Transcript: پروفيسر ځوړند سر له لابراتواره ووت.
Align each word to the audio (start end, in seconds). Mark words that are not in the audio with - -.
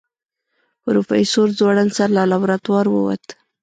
پروفيسر 0.83 1.47
ځوړند 1.57 1.91
سر 1.97 2.09
له 2.17 2.23
لابراتواره 2.31 2.89
ووت. 2.91 3.25